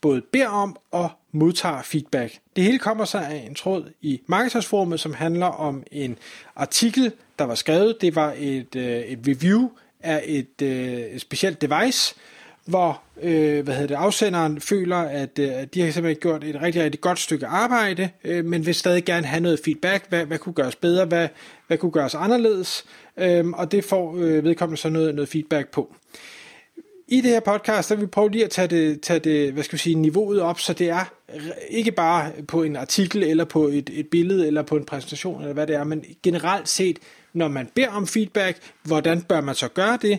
både 0.00 0.22
beder 0.32 0.48
om 0.48 0.76
og 0.90 1.10
modtager 1.32 1.82
feedback. 1.82 2.38
Det 2.56 2.64
hele 2.64 2.78
kommer 2.78 3.04
sig 3.04 3.26
af 3.26 3.46
en 3.48 3.54
tråd 3.54 3.92
i 4.00 4.20
Marketersforumet, 4.26 5.00
som 5.00 5.14
handler 5.14 5.46
om 5.46 5.82
en 5.92 6.18
artikel, 6.56 7.12
der 7.38 7.44
var 7.44 7.54
skrevet. 7.54 7.96
Det 8.00 8.14
var 8.14 8.34
et, 8.38 8.76
øh, 8.76 8.98
et 9.00 9.18
review 9.28 9.70
af 10.00 10.22
et, 10.26 10.62
øh, 10.62 10.98
et 10.98 11.20
specielt 11.20 11.60
device, 11.60 12.14
hvor 12.64 13.02
øh, 13.22 13.64
hvad 13.64 13.74
hedder 13.74 13.86
det, 13.86 13.94
afsenderen 13.94 14.60
føler, 14.60 14.96
at, 14.96 15.38
øh, 15.38 15.48
at 15.52 15.74
de 15.74 15.80
har 15.80 15.90
simpelthen 15.90 16.20
gjort 16.20 16.44
et 16.44 16.62
rigtig, 16.62 16.82
rigtig 16.82 17.00
godt 17.00 17.18
stykke 17.18 17.46
arbejde, 17.46 18.10
øh, 18.24 18.44
men 18.44 18.66
vil 18.66 18.74
stadig 18.74 19.04
gerne 19.04 19.26
have 19.26 19.40
noget 19.40 19.60
feedback. 19.64 20.08
Hvad, 20.08 20.24
hvad 20.26 20.38
kunne 20.38 20.52
gøres 20.52 20.76
bedre? 20.76 21.04
Hvad, 21.04 21.28
hvad 21.66 21.78
kunne 21.78 21.92
gøres 21.92 22.14
anderledes? 22.14 22.84
Øh, 23.16 23.48
og 23.48 23.72
det 23.72 23.84
får 23.84 24.16
øh, 24.16 24.44
vedkommende 24.44 24.80
så 24.80 24.88
noget, 24.88 25.14
noget 25.14 25.28
feedback 25.28 25.68
på. 25.68 25.94
I 27.12 27.20
det 27.20 27.30
her 27.30 27.40
podcast, 27.40 27.88
der 27.88 27.94
vil 27.94 28.02
vi 28.02 28.06
prøve 28.06 28.30
lige 28.30 28.44
at 28.44 28.50
tage 28.50 28.68
det, 28.68 29.00
tage 29.00 29.20
det 29.20 29.52
hvad 29.52 29.64
skal 29.64 29.72
vi 29.72 29.78
sige, 29.78 29.94
niveauet 29.94 30.40
op, 30.40 30.60
så 30.60 30.72
det 30.72 30.88
er 30.88 31.12
ikke 31.68 31.92
bare 31.92 32.32
på 32.48 32.62
en 32.62 32.76
artikel, 32.76 33.22
eller 33.22 33.44
på 33.44 33.66
et, 33.66 33.90
et 33.92 34.08
billede, 34.08 34.46
eller 34.46 34.62
på 34.62 34.76
en 34.76 34.84
præsentation, 34.84 35.40
eller 35.40 35.54
hvad 35.54 35.66
det 35.66 35.76
er, 35.76 35.84
men 35.84 36.04
generelt 36.22 36.68
set, 36.68 36.98
når 37.32 37.48
man 37.48 37.68
beder 37.74 37.88
om 37.88 38.06
feedback, 38.06 38.58
hvordan 38.82 39.22
bør 39.22 39.40
man 39.40 39.54
så 39.54 39.68
gøre 39.68 39.98
det, 40.02 40.18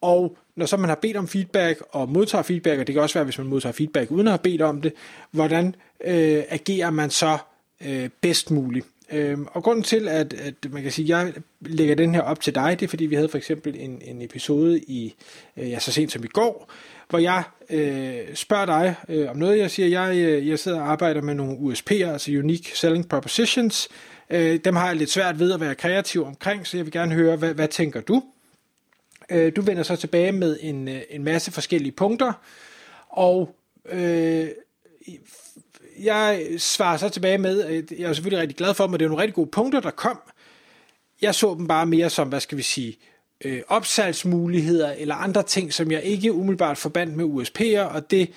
og 0.00 0.36
når 0.56 0.66
så 0.66 0.76
man 0.76 0.88
har 0.88 0.98
bedt 1.02 1.16
om 1.16 1.28
feedback 1.28 1.82
og 1.90 2.08
modtager 2.08 2.42
feedback, 2.42 2.80
og 2.80 2.86
det 2.86 2.92
kan 2.92 3.02
også 3.02 3.14
være, 3.14 3.24
hvis 3.24 3.38
man 3.38 3.46
modtager 3.46 3.72
feedback 3.72 4.10
uden 4.10 4.26
at 4.26 4.32
have 4.32 4.38
bedt 4.38 4.62
om 4.62 4.82
det, 4.82 4.92
hvordan 5.30 5.74
øh, 6.04 6.42
agerer 6.48 6.90
man 6.90 7.10
så 7.10 7.38
øh, 7.86 8.08
bedst 8.20 8.50
muligt. 8.50 8.86
Øhm, 9.12 9.46
og 9.52 9.62
grunden 9.62 9.82
til, 9.82 10.08
at, 10.08 10.32
at 10.32 10.54
man 10.70 10.82
kan 10.82 10.92
sige, 10.92 11.04
at 11.14 11.26
jeg 11.26 11.34
lægger 11.60 11.94
den 11.94 12.14
her 12.14 12.22
op 12.22 12.40
til 12.40 12.54
dig, 12.54 12.80
det 12.80 12.86
er 12.86 12.88
fordi, 12.88 13.06
vi 13.06 13.14
havde 13.14 13.28
for 13.28 13.38
eksempel 13.38 13.74
en, 13.78 14.02
en 14.04 14.22
episode 14.22 14.80
i, 14.80 15.14
øh, 15.56 15.70
ja, 15.70 15.78
så 15.78 15.92
sent 15.92 16.12
som 16.12 16.24
i 16.24 16.26
går, 16.26 16.70
hvor 17.08 17.18
jeg 17.18 17.42
øh, 17.70 18.34
spørger 18.34 18.66
dig 18.66 18.94
øh, 19.08 19.30
om 19.30 19.36
noget. 19.36 19.58
Jeg 19.58 19.70
siger, 19.70 19.88
jeg, 19.88 20.16
øh, 20.16 20.48
jeg 20.48 20.58
sidder 20.58 20.80
og 20.80 20.90
arbejder 20.92 21.22
med 21.22 21.34
nogle 21.34 21.56
USP'er, 21.58 22.12
altså 22.12 22.30
Unique 22.30 22.76
Selling 22.76 23.08
Propositions. 23.08 23.88
Øh, 24.30 24.56
dem 24.64 24.76
har 24.76 24.86
jeg 24.86 24.96
lidt 24.96 25.10
svært 25.10 25.38
ved 25.38 25.52
at 25.52 25.60
være 25.60 25.74
kreativ 25.74 26.24
omkring, 26.24 26.66
så 26.66 26.76
jeg 26.76 26.86
vil 26.86 26.92
gerne 26.92 27.14
høre, 27.14 27.36
hvad, 27.36 27.54
hvad 27.54 27.68
tænker 27.68 28.00
du? 28.00 28.22
Øh, 29.30 29.52
du 29.56 29.62
vender 29.62 29.82
så 29.82 29.96
tilbage 29.96 30.32
med 30.32 30.58
en, 30.60 30.88
øh, 30.88 31.00
en 31.10 31.24
masse 31.24 31.52
forskellige 31.52 31.92
punkter, 31.92 32.32
og 33.08 33.56
øh, 33.88 34.48
jeg 36.02 36.46
svarer 36.58 36.96
så 36.96 37.08
tilbage 37.08 37.38
med, 37.38 37.62
at 37.62 37.92
jeg 37.98 38.08
er 38.08 38.12
selvfølgelig 38.12 38.40
rigtig 38.40 38.56
glad 38.56 38.74
for 38.74 38.84
dem, 38.84 38.92
og 38.92 38.98
det 38.98 39.04
er 39.04 39.08
nogle 39.08 39.22
rigtig 39.22 39.34
gode 39.34 39.50
punkter, 39.50 39.80
der 39.80 39.90
kom. 39.90 40.18
Jeg 41.22 41.34
så 41.34 41.54
dem 41.58 41.66
bare 41.66 41.86
mere 41.86 42.10
som, 42.10 42.28
hvad 42.28 42.40
skal 42.40 42.58
vi 42.58 42.62
sige, 42.62 42.96
øh, 43.44 43.62
opsalgsmuligheder 43.68 44.92
eller 44.92 45.14
andre 45.14 45.42
ting, 45.42 45.72
som 45.72 45.90
jeg 45.90 46.02
ikke 46.02 46.32
umiddelbart 46.32 46.78
forbandt 46.78 47.16
med 47.16 47.24
USP'er, 47.24 47.94
og 47.94 48.10
det 48.10 48.30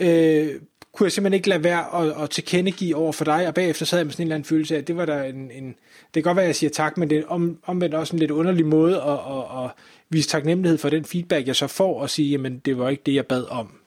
øh, 0.00 0.60
kunne 0.92 1.04
jeg 1.04 1.12
simpelthen 1.12 1.36
ikke 1.36 1.48
lade 1.48 1.64
være 1.64 2.02
at, 2.02 2.22
at 2.22 2.30
tilkendegive 2.30 2.96
over 2.96 3.12
for 3.12 3.24
dig, 3.24 3.46
og 3.46 3.54
bagefter 3.54 3.86
sad 3.86 3.98
jeg 3.98 4.06
med 4.06 4.12
sådan 4.12 4.22
en 4.22 4.26
eller 4.26 4.34
anden 4.34 4.48
følelse 4.48 4.74
af, 4.74 4.78
at 4.78 4.88
det 4.88 4.96
var 4.96 5.04
der 5.04 5.22
en, 5.22 5.50
en 5.50 5.74
det 6.14 6.22
kan 6.22 6.22
godt 6.22 6.36
være, 6.36 6.44
at 6.44 6.48
jeg 6.48 6.56
siger 6.56 6.70
tak, 6.70 6.96
men 6.96 7.10
det 7.10 7.18
er 7.18 7.26
om, 7.26 7.58
omvendt 7.66 7.94
også 7.94 8.16
en 8.16 8.20
lidt 8.20 8.30
underlig 8.30 8.66
måde 8.66 8.96
at, 8.96 9.12
at, 9.12 9.64
at 9.64 9.70
vise 10.10 10.28
taknemmelighed 10.28 10.78
for 10.78 10.88
den 10.88 11.04
feedback, 11.04 11.46
jeg 11.46 11.56
så 11.56 11.66
får, 11.66 12.00
og 12.00 12.10
sige, 12.10 12.30
jamen 12.30 12.58
det 12.58 12.78
var 12.78 12.88
ikke 12.88 13.02
det, 13.06 13.14
jeg 13.14 13.26
bad 13.26 13.44
om, 13.44 13.81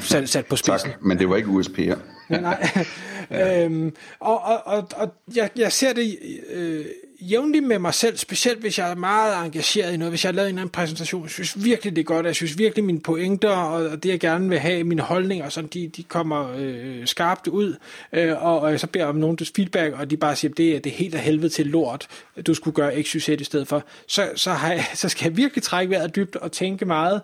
sat, 0.00 0.28
sat 0.28 0.46
på 0.46 0.56
spidsen. 0.56 0.90
Tak, 0.90 1.02
men 1.02 1.18
det 1.18 1.28
var 1.28 1.36
ikke 1.36 1.48
USP'er. 1.48 1.98
Nej, 2.28 2.68
øhm, 3.64 3.94
og, 4.20 4.44
og, 4.44 4.66
og, 4.66 4.88
og 4.96 5.14
jeg, 5.34 5.50
jeg 5.56 5.72
ser 5.72 5.92
det 5.92 6.18
øh, 6.52 6.84
jævnligt 7.30 7.64
med 7.64 7.78
mig 7.78 7.94
selv, 7.94 8.16
specielt 8.16 8.60
hvis 8.60 8.78
jeg 8.78 8.90
er 8.90 8.94
meget 8.94 9.46
engageret 9.46 9.94
i 9.94 9.96
noget, 9.96 10.12
hvis 10.12 10.24
jeg 10.24 10.28
har 10.28 10.34
lavet 10.34 10.48
en 10.48 10.54
eller 10.54 10.62
anden 10.62 10.72
præsentation, 10.72 11.22
jeg 11.22 11.30
synes 11.30 11.64
virkelig 11.64 11.96
det 11.96 12.02
er 12.02 12.04
godt, 12.04 12.26
jeg 12.26 12.34
synes 12.34 12.58
virkelig 12.58 12.84
mine 12.84 13.00
pointer, 13.00 13.50
og 13.50 14.02
det 14.02 14.08
jeg 14.08 14.20
gerne 14.20 14.48
vil 14.48 14.58
have, 14.58 14.84
mine 14.84 15.02
holdninger, 15.02 15.48
sådan, 15.48 15.70
de, 15.74 15.88
de 15.88 16.02
kommer 16.02 16.52
øh, 16.56 17.06
skarpt 17.06 17.46
ud, 17.46 17.76
øh, 18.12 18.44
og, 18.44 18.60
og 18.60 18.70
jeg 18.70 18.80
så 18.80 18.86
beder 18.86 19.06
om 19.06 19.16
nogen 19.16 19.38
feedback, 19.56 19.94
og 19.98 20.10
de 20.10 20.16
bare 20.16 20.36
siger, 20.36 20.54
det 20.54 20.76
er 20.76 20.80
det 20.80 20.92
helt 20.92 21.14
af 21.14 21.20
helvede 21.20 21.48
til 21.48 21.66
lort, 21.66 22.06
du 22.46 22.54
skulle 22.54 22.74
gøre 22.74 23.02
X, 23.02 23.10
Y, 23.10 23.18
Z 23.18 23.28
i 23.28 23.44
stedet 23.44 23.68
for, 23.68 23.84
så, 24.06 24.30
så, 24.36 24.50
har 24.50 24.72
jeg, 24.72 24.84
så 24.94 25.08
skal 25.08 25.28
jeg 25.28 25.36
virkelig 25.36 25.62
trække 25.62 25.90
vejret 25.90 26.16
dybt 26.16 26.36
og 26.36 26.52
tænke 26.52 26.84
meget, 26.84 27.20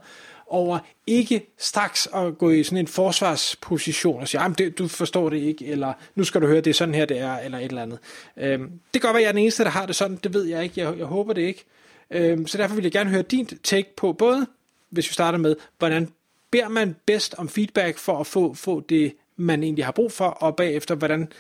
over 0.51 0.79
ikke 1.07 1.47
straks 1.59 2.09
at 2.15 2.39
gå 2.39 2.51
i 2.51 2.63
sådan 2.63 2.79
en 2.79 2.87
forsvarsposition 2.87 4.21
og 4.21 4.29
sige, 4.29 4.41
ah, 4.41 4.59
det, 4.59 4.79
du 4.79 4.89
forstår 4.89 5.31
det 5.31 5.37
ikke, 5.37 5.67
eller 5.67 5.93
nu 6.15 6.25
skal 6.25 6.41
du 6.41 6.47
høre, 6.47 6.61
det 6.61 6.71
er 6.71 6.75
sådan 6.75 6.95
her, 6.95 7.05
det 7.05 7.19
er, 7.19 7.39
eller 7.39 7.59
et 7.59 7.65
eller 7.65 7.83
andet. 7.83 7.99
Øhm, 8.37 8.71
det 8.95 9.01
kan 9.01 9.09
godt 9.09 9.15
være, 9.15 9.21
at 9.21 9.23
jeg 9.23 9.29
er 9.29 9.33
den 9.33 9.43
eneste, 9.43 9.65
der 9.65 9.71
har 9.71 9.87
det 9.87 9.97
sådan, 9.97 10.17
det 10.17 10.35
ved 10.35 10.45
jeg 10.45 10.63
ikke, 10.63 10.81
jeg, 10.81 10.99
jeg 10.99 11.07
håber 11.07 11.33
det 11.33 11.43
ikke. 11.43 11.65
Øhm, 12.11 12.47
så 12.47 12.59
derfor 12.59 12.75
vil 12.75 12.83
jeg 12.83 12.93
gerne 12.93 13.11
høre 13.11 13.23
din 13.23 13.47
take 13.47 13.97
på, 13.97 14.13
både 14.13 14.47
hvis 14.91 15.09
vi 15.09 15.13
starter 15.13 15.39
med, 15.39 15.57
hvordan 15.79 16.09
beder 16.51 16.69
man 16.69 16.97
bedst 17.07 17.35
om 17.39 17.49
feedback 17.49 17.99
for 17.99 18.19
at 18.19 18.27
få, 18.27 18.55
få 18.55 18.81
det, 18.81 19.15
man 19.37 19.63
egentlig 19.63 19.85
har 19.85 19.93
brug 19.93 20.13
for, 20.13 20.25
og 20.25 20.57
bagefter, 20.57 20.95
hvordan 20.95 21.33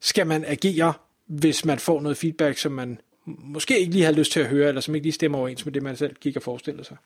skal 0.00 0.26
man 0.26 0.44
agere, 0.44 0.92
hvis 1.26 1.64
man 1.64 1.78
får 1.78 2.00
noget 2.00 2.16
feedback, 2.16 2.58
som 2.58 2.72
man 2.72 3.00
måske 3.24 3.78
ikke 3.78 3.92
lige 3.92 4.04
har 4.04 4.12
lyst 4.12 4.32
til 4.32 4.40
at 4.40 4.46
høre, 4.46 4.68
eller 4.68 4.80
som 4.80 4.94
ikke 4.94 5.04
lige 5.04 5.12
stemmer 5.12 5.38
overens 5.38 5.64
med 5.64 5.72
det, 5.72 5.82
man 5.82 5.96
selv 5.96 6.14
gik 6.20 6.36
og 6.36 6.42
forestillede 6.42 6.84
sig. 6.84 6.96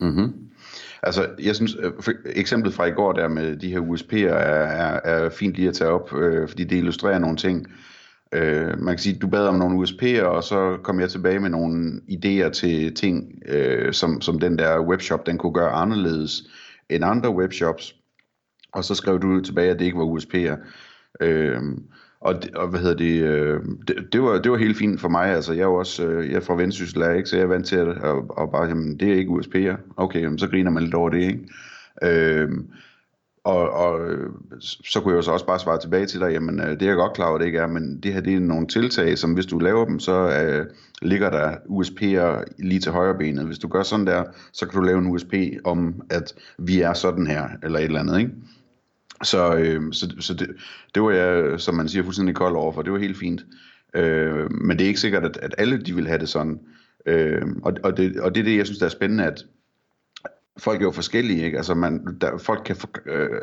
Mm-hmm. 0.00 0.32
Altså, 1.02 1.26
jeg 1.42 1.56
synes, 1.56 1.76
øh, 1.80 1.92
for 2.00 2.12
eksemplet 2.26 2.74
fra 2.74 2.84
i 2.84 2.90
går 2.90 3.12
der 3.12 3.28
med 3.28 3.56
de 3.56 3.70
her 3.70 3.80
USP'er 3.80 4.34
er, 4.34 4.64
er, 4.64 5.00
er 5.04 5.30
fint 5.30 5.54
lige 5.54 5.68
at 5.68 5.74
tage 5.74 5.90
op, 5.90 6.14
øh, 6.14 6.48
fordi 6.48 6.64
det 6.64 6.76
illustrerer 6.76 7.18
nogle 7.18 7.36
ting. 7.36 7.66
Øh, 8.32 8.78
man 8.78 8.94
kan 8.94 8.98
sige, 8.98 9.18
du 9.18 9.26
bad 9.26 9.46
om 9.46 9.54
nogle 9.54 9.82
USP'er, 9.82 10.22
og 10.22 10.44
så 10.44 10.78
kom 10.82 11.00
jeg 11.00 11.10
tilbage 11.10 11.40
med 11.40 11.50
nogle 11.50 12.00
idéer 12.10 12.50
til 12.50 12.94
ting, 12.94 13.42
øh, 13.48 13.92
som, 13.92 14.20
som 14.20 14.38
den 14.38 14.58
der 14.58 14.80
webshop, 14.80 15.26
den 15.26 15.38
kunne 15.38 15.54
gøre 15.54 15.70
anderledes 15.70 16.42
end 16.88 17.04
andre 17.04 17.30
webshops. 17.30 17.94
Og 18.72 18.84
så 18.84 18.94
skrev 18.94 19.22
du 19.22 19.40
tilbage, 19.40 19.70
at 19.70 19.78
det 19.78 19.84
ikke 19.84 19.98
var 19.98 20.16
USP'er. 20.18 20.56
Øh, 21.20 21.62
og, 22.24 22.34
og 22.54 22.68
hvad 22.68 22.80
hedder 22.80 22.96
det, 22.96 23.22
øh, 23.22 23.60
det, 23.88 23.96
det, 24.12 24.22
var, 24.22 24.38
det 24.38 24.52
var 24.52 24.58
helt 24.58 24.78
fint 24.78 25.00
for 25.00 25.08
mig, 25.08 25.26
altså 25.26 25.52
jeg 25.52 25.60
er 25.60 25.66
jo 25.66 25.74
også, 25.74 26.06
øh, 26.06 26.30
jeg 26.30 26.36
er 26.36 26.40
fra 26.40 26.54
Vendsyssel, 26.54 27.16
ikke, 27.16 27.28
så 27.28 27.36
jeg 27.36 27.42
er 27.42 27.48
vant 27.48 27.66
til 27.66 27.76
at, 27.76 27.88
og, 27.88 28.38
og 28.38 28.50
bare, 28.50 28.64
jamen, 28.68 29.00
det 29.00 29.12
er 29.12 29.16
ikke 29.16 29.30
USP'er, 29.30 29.94
okay, 29.96 30.22
jamen, 30.22 30.38
så 30.38 30.48
griner 30.48 30.70
man 30.70 30.82
lidt 30.82 30.94
over 30.94 31.10
det, 31.10 31.22
ikke? 31.22 31.48
Øh, 32.02 32.48
og, 33.44 33.70
og 33.70 34.10
øh, 34.10 34.30
så 34.60 35.00
kunne 35.00 35.12
jeg 35.12 35.16
jo 35.16 35.22
så 35.22 35.30
også 35.30 35.46
bare 35.46 35.58
svare 35.58 35.80
tilbage 35.80 36.06
til 36.06 36.20
dig, 36.20 36.32
jamen 36.32 36.60
øh, 36.60 36.70
det 36.70 36.82
er 36.82 36.86
jeg 36.86 36.96
godt 36.96 37.12
klar 37.12 37.28
over, 37.28 37.38
det 37.38 37.46
ikke 37.46 37.58
er, 37.58 37.66
men 37.66 38.00
det 38.00 38.12
her 38.12 38.20
det 38.20 38.34
er 38.34 38.40
nogle 38.40 38.66
tiltag, 38.66 39.18
som 39.18 39.32
hvis 39.32 39.46
du 39.46 39.58
laver 39.58 39.84
dem, 39.84 39.98
så 39.98 40.42
øh, 40.42 40.66
ligger 41.02 41.30
der 41.30 41.54
USP'er 41.54 42.44
lige 42.58 42.80
til 42.80 42.92
højre 42.92 43.18
benet. 43.18 43.46
Hvis 43.46 43.58
du 43.58 43.68
gør 43.68 43.82
sådan 43.82 44.06
der, 44.06 44.24
så 44.52 44.66
kan 44.66 44.80
du 44.80 44.86
lave 44.86 44.98
en 44.98 45.06
USP 45.06 45.34
om, 45.64 46.02
at 46.10 46.34
vi 46.58 46.80
er 46.80 46.92
sådan 46.92 47.26
her, 47.26 47.48
eller 47.62 47.78
et 47.78 47.84
eller 47.84 48.00
andet, 48.00 48.18
ikke? 48.18 48.32
Så, 49.24 49.56
øh, 49.56 49.92
så, 49.92 50.14
så 50.20 50.34
det, 50.34 50.48
det 50.94 51.02
var 51.02 51.10
jeg, 51.10 51.60
som 51.60 51.74
man 51.74 51.88
siger, 51.88 52.02
fuldstændig 52.02 52.34
kold 52.34 52.56
over 52.56 52.72
for. 52.72 52.82
Det 52.82 52.92
var 52.92 52.98
helt 52.98 53.18
fint. 53.18 53.44
Øh, 53.94 54.52
men 54.52 54.78
det 54.78 54.84
er 54.84 54.88
ikke 54.88 55.00
sikkert, 55.00 55.24
at, 55.24 55.36
at 55.42 55.54
alle 55.58 55.78
de 55.78 55.94
vil 55.94 56.06
have 56.06 56.18
det 56.18 56.28
sådan. 56.28 56.60
Øh, 57.06 57.42
og, 57.62 57.72
og, 57.84 57.96
det, 57.96 58.20
og 58.20 58.34
det 58.34 58.40
er 58.40 58.44
det, 58.44 58.56
jeg 58.56 58.66
synes, 58.66 58.78
der 58.78 58.86
er 58.86 58.90
spændende, 58.90 59.24
at 59.24 59.44
folk 60.58 60.80
er 60.80 60.84
jo 60.84 60.90
forskellige. 60.90 61.44
Ikke? 61.44 61.56
Altså 61.56 61.74
man, 61.74 62.18
der, 62.20 62.38
folk 62.38 62.62
kan 62.64 62.76
for, 62.76 62.90
øh, 63.06 63.40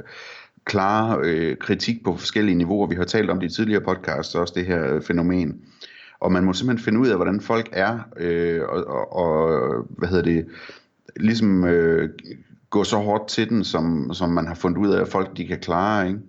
klare 0.65 1.19
øh, 1.23 1.57
kritik 1.57 2.03
på 2.03 2.17
forskellige 2.17 2.55
niveauer. 2.55 2.87
Vi 2.87 2.95
har 2.95 3.03
talt 3.03 3.29
om 3.29 3.39
det 3.39 3.51
i 3.51 3.55
tidligere 3.55 3.81
podcasts, 3.81 4.35
også 4.35 4.53
det 4.55 4.65
her 4.65 4.95
øh, 4.95 5.01
fænomen. 5.01 5.61
Og 6.19 6.31
man 6.31 6.43
må 6.43 6.53
simpelthen 6.53 6.85
finde 6.85 6.99
ud 6.99 7.07
af, 7.07 7.15
hvordan 7.15 7.41
folk 7.41 7.69
er, 7.71 7.99
øh, 8.17 8.61
og, 8.69 8.87
og, 8.87 9.13
og 9.13 9.87
hvad 9.97 10.09
hedder 10.09 10.23
det, 10.23 10.45
ligesom 11.15 11.65
øh, 11.65 12.09
gå 12.71 12.83
så 12.83 12.97
hårdt 12.97 13.27
til 13.27 13.49
den, 13.49 13.63
som, 13.63 14.13
som 14.13 14.29
man 14.29 14.47
har 14.47 14.55
fundet 14.55 14.77
ud 14.77 14.89
af, 14.89 15.01
at 15.01 15.07
folk 15.07 15.37
de 15.37 15.47
kan 15.47 15.59
klare. 15.59 16.07
Ikke? 16.07 16.19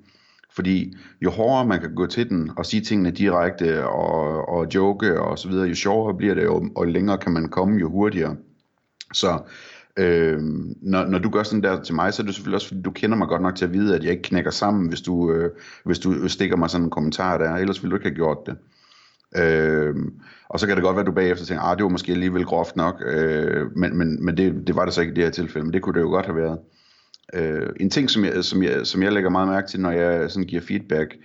Fordi 0.55 0.97
jo 1.23 1.31
hårdere 1.31 1.67
man 1.67 1.81
kan 1.81 1.95
gå 1.95 2.07
til 2.07 2.29
den 2.29 2.51
og 2.57 2.67
sige 2.67 2.81
tingene 2.81 3.11
direkte 3.11 3.87
og, 3.87 4.49
og 4.49 4.67
joke 4.75 5.21
og 5.21 5.39
så 5.39 5.49
videre, 5.49 5.69
jo 5.69 5.75
sjovere 5.75 6.17
bliver 6.17 6.35
det, 6.35 6.49
og, 6.49 6.63
og 6.77 6.89
længere 6.89 7.19
kan 7.19 7.33
man 7.33 7.49
komme, 7.49 7.81
jo 7.81 7.91
hurtigere. 7.91 8.37
Så 9.13 9.39
øh, 9.97 10.41
når, 10.83 11.07
når 11.07 11.19
du 11.19 11.31
gør 11.31 11.43
sådan 11.43 11.63
der 11.63 11.83
til 11.83 11.95
mig, 11.95 12.15
så 12.15 12.23
er 12.23 12.27
det 12.27 12.35
selvfølgelig 12.35 12.57
også, 12.57 12.69
fordi 12.69 12.83
du 12.83 12.91
kender 12.91 13.17
mig 13.17 13.29
godt 13.29 13.43
nok 13.43 13.57
til 13.57 13.65
at 13.65 13.73
vide, 13.73 13.97
at 13.97 14.05
jeg 14.05 14.11
ikke 14.11 14.23
knækker 14.23 14.51
sammen, 14.51 14.89
hvis 14.89 15.01
du, 15.01 15.33
øh, 15.33 15.51
hvis 15.85 15.99
du 15.99 16.29
stikker 16.29 16.57
mig 16.57 16.71
sådan 16.71 16.85
en 16.85 16.91
kommentar 16.91 17.39
der, 17.39 17.55
ellers 17.55 17.83
ville 17.83 17.91
du 17.91 17.97
ikke 17.97 18.09
have 18.09 18.15
gjort 18.15 18.39
det. 18.47 18.57
Øh, 19.37 19.95
og 20.49 20.61
så 20.61 20.67
kan 20.67 20.77
det 20.77 20.85
godt 20.85 20.97
være, 20.97 21.01
at 21.01 21.07
du 21.07 21.13
bagefter 21.13 21.47
tænker, 21.47 21.63
at 21.63 21.71
ah, 21.71 21.77
det 21.77 21.85
var 21.85 21.91
måske 21.91 22.13
alligevel 22.13 22.45
groft 22.45 22.77
nok, 22.77 23.03
øh, 23.07 23.77
men, 23.77 23.97
men, 23.99 24.25
men 24.25 24.37
det, 24.37 24.67
det 24.67 24.77
var 24.77 24.85
det 24.85 24.95
så 24.95 25.01
ikke 25.01 25.13
i 25.13 25.15
det 25.15 25.25
her 25.25 25.31
tilfælde, 25.31 25.65
men 25.65 25.75
det 25.75 25.83
kunne 25.83 25.95
det 25.95 26.01
jo 26.01 26.11
godt 26.11 26.27
have 26.27 26.37
været. 26.37 26.59
Øh, 27.35 27.69
en 27.81 27.91
ting, 27.91 28.11
som 28.11 28.25
jeg, 28.25 28.45
som, 28.45 28.63
jeg, 28.63 28.87
som 28.87 29.03
jeg 29.03 29.13
lægger 29.13 29.31
meget 29.31 29.49
mærke 29.49 29.69
til, 29.69 29.81
når 29.81 29.91
jeg 29.91 30.31
sådan 30.31 30.47
giver 30.47 30.63
feedback, 30.63 31.17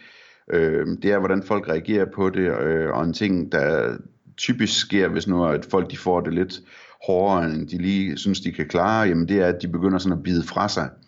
øh, 0.54 0.88
det 1.02 1.12
er, 1.12 1.20
hvordan 1.20 1.44
folk 1.44 1.70
reagerer 1.70 2.06
på 2.16 2.30
det, 2.30 2.62
øh, 2.62 2.90
og 2.90 3.04
en 3.04 3.14
ting, 3.14 3.52
der 3.52 3.98
typisk 4.38 4.80
sker, 4.80 5.08
hvis 5.08 5.28
nu 5.28 5.46
at 5.46 5.68
folk 5.72 5.92
de 5.92 5.98
får 5.98 6.22
det 6.22 6.34
lidt 6.34 6.60
hårdere, 7.08 7.46
end 7.46 7.68
de 7.68 7.78
lige 7.78 8.18
synes, 8.18 8.40
de 8.40 8.52
kan 8.52 8.68
klare, 8.68 9.08
jamen 9.08 9.28
det 9.28 9.42
er, 9.42 9.46
at 9.46 9.62
de 9.62 9.68
begynder 9.68 9.98
sådan 9.98 10.18
at 10.18 10.24
bide 10.24 10.44
fra 10.44 10.70
sig. 10.70 10.90
Øh, 10.90 11.07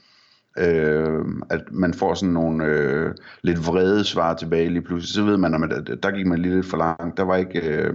Øh, 0.58 1.26
at 1.50 1.62
man 1.72 1.94
får 1.94 2.14
sådan 2.14 2.34
nogle 2.34 2.66
øh, 2.66 3.12
lidt 3.42 3.68
vrede 3.68 4.04
svar 4.04 4.36
tilbage 4.36 4.70
lige 4.70 4.82
pludselig, 4.82 5.14
så 5.14 5.24
ved 5.24 5.38
man, 5.38 5.64
at 5.64 6.04
der 6.04 6.12
gik 6.12 6.28
man 6.28 6.40
lige 6.40 6.56
lidt 6.56 6.66
for 6.66 6.78
langt. 6.78 7.18
Der 7.18 7.24
var 7.24 7.36
ikke... 7.36 7.60
Øh, 7.60 7.94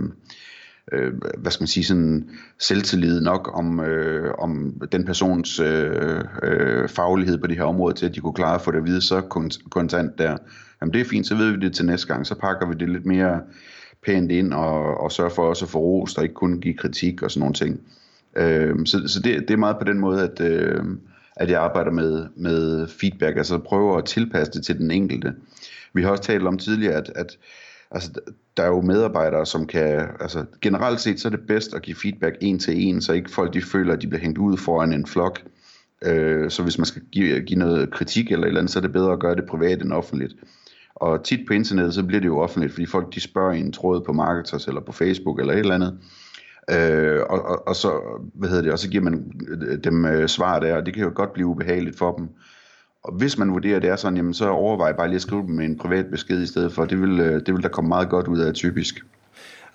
øh, 0.93 1.13
hvad 1.39 1.51
skal 1.51 1.63
man 1.63 1.69
sige, 1.69 1.85
sådan 1.85 2.31
selvtillid 2.59 3.21
nok 3.21 3.51
om, 3.55 3.81
øh, 3.81 4.35
om 4.39 4.81
den 4.93 5.05
persons 5.05 5.61
øh, 5.61 6.21
øh, 6.43 6.89
faglighed 6.89 7.39
på 7.39 7.47
det 7.47 7.57
her 7.57 7.65
område, 7.65 7.95
til 7.95 8.07
at 8.07 8.15
de 8.15 8.21
kunne 8.21 8.35
klare 8.35 8.55
at 8.55 8.61
få 8.61 8.71
det 8.71 8.79
at 8.79 8.85
vide 8.85 9.01
så 9.01 9.21
kontant 9.71 10.19
der. 10.19 10.37
Jamen 10.81 10.93
det 10.93 11.01
er 11.01 11.05
fint, 11.05 11.27
så 11.27 11.35
ved 11.35 11.51
vi 11.51 11.61
det 11.61 11.75
til 11.75 11.87
næste 11.87 12.07
gang, 12.07 12.27
så 12.27 12.35
pakker 12.35 12.69
vi 12.69 12.75
det 12.75 12.89
lidt 12.89 13.07
mere 13.07 13.41
pænt 14.07 14.31
ind 14.31 14.53
og, 14.53 15.01
og 15.01 15.13
sørger 15.13 15.31
for 15.31 15.43
også 15.43 15.65
at 15.65 15.71
få 15.71 15.79
rost 15.79 16.19
og 16.19 16.25
ikke 16.25 16.35
kun 16.35 16.61
give 16.61 16.75
kritik 16.75 17.23
og 17.23 17.31
sådan 17.31 17.41
nogle 17.41 17.55
ting. 17.55 17.81
Øh, 18.37 18.87
så 18.87 19.09
så 19.09 19.21
det, 19.21 19.41
det 19.49 19.51
er 19.51 19.57
meget 19.57 19.79
på 19.79 19.85
den 19.85 19.99
måde, 19.99 20.23
at, 20.23 20.41
øh, 20.41 20.85
at 21.37 21.51
jeg 21.51 21.63
arbejder 21.63 21.91
med, 21.91 22.27
med 22.37 22.89
feedback, 22.89 23.37
altså 23.37 23.59
prøver 23.59 23.99
at 23.99 24.05
tilpasse 24.05 24.53
det 24.53 24.65
til 24.65 24.79
den 24.79 24.91
enkelte. 24.91 25.35
Vi 25.93 26.03
har 26.03 26.11
også 26.11 26.23
talt 26.23 26.47
om 26.47 26.59
tidligere, 26.59 26.95
at, 26.95 27.13
at 27.15 27.39
altså, 27.91 28.11
der 28.57 28.63
er 28.63 28.69
jo 28.69 28.81
medarbejdere, 28.81 29.47
som 29.47 29.67
kan, 29.67 30.09
altså 30.21 30.45
generelt 30.61 31.01
set, 31.01 31.21
så 31.21 31.29
er 31.29 31.31
det 31.31 31.47
bedst 31.47 31.75
at 31.75 31.83
give 31.83 31.97
feedback 31.97 32.37
en 32.41 32.59
til 32.59 32.83
en, 32.83 33.01
så 33.01 33.13
ikke 33.13 33.31
folk 33.31 33.55
de 33.55 33.63
føler, 33.63 33.93
at 33.93 34.03
de 34.03 34.07
bliver 34.07 34.23
hængt 34.23 34.39
ud 34.39 34.57
foran 34.57 34.93
en 34.93 35.07
flok. 35.07 35.43
Øh, 36.05 36.51
så 36.51 36.63
hvis 36.63 36.79
man 36.79 36.87
skal 36.87 37.03
give, 37.13 37.41
give 37.41 37.59
noget 37.59 37.91
kritik 37.91 38.33
eller 38.33 38.45
et 38.45 38.49
eller 38.49 38.61
andet, 38.61 38.73
så 38.73 38.79
er 38.79 38.83
det 38.83 38.93
bedre 38.93 39.13
at 39.13 39.21
gøre 39.21 39.37
det 39.37 39.47
privat 39.47 39.83
end 39.83 39.93
offentligt. 39.93 40.35
Og 40.95 41.25
tit 41.25 41.41
på 41.47 41.53
internettet, 41.53 41.95
så 41.95 42.03
bliver 42.03 42.21
det 42.21 42.27
jo 42.27 42.39
offentligt, 42.39 42.73
fordi 42.73 42.87
folk 42.87 43.15
de 43.15 43.21
spørger 43.21 43.53
i 43.53 43.61
en 43.61 43.73
tråd 43.73 44.01
på 44.01 44.13
Marketers 44.13 44.67
eller 44.67 44.81
på 44.81 44.93
Facebook 44.93 45.41
eller 45.41 45.53
et 45.53 45.59
eller 45.59 45.75
andet. 45.75 45.99
Øh, 46.71 47.21
og, 47.31 47.43
og, 47.43 47.69
og, 47.69 47.77
så, 47.77 48.01
hvad 48.35 48.49
hedder 48.49 48.63
det, 48.63 48.73
og 48.73 48.79
så 48.79 48.89
giver 48.89 49.05
man 49.05 49.33
øh, 49.49 49.79
dem 49.85 50.05
øh, 50.05 50.29
svar 50.29 50.61
der, 50.61 50.77
og 50.77 50.87
det 50.87 50.95
kan 50.95 51.03
jo 51.03 51.13
godt 51.15 51.33
blive 51.33 51.47
ubehageligt 51.47 51.99
for 51.99 52.13
dem. 52.13 52.29
Og 53.05 53.15
hvis 53.15 53.39
man 53.39 53.53
vurderer, 53.53 53.77
at 53.77 53.83
det 53.83 53.91
er 53.91 53.97
sådan, 53.97 54.17
jamen, 54.17 54.35
så 54.35 54.49
overvej 54.49 54.93
bare 54.93 55.09
lige 55.09 55.17
at 55.17 55.23
skrive 55.23 55.43
dem 55.47 55.55
med 55.55 55.65
en 55.65 55.79
privat 55.79 56.07
besked 56.11 56.43
i 56.43 56.47
stedet 56.47 56.73
for. 56.73 56.85
Det 56.85 57.01
vil, 57.01 57.21
øh, 57.21 57.47
det 57.47 57.55
vil 57.55 57.63
der 57.63 57.69
komme 57.69 57.89
meget 57.89 58.09
godt 58.09 58.29
ud 58.29 58.39
af 58.39 58.55
typisk. 58.55 59.05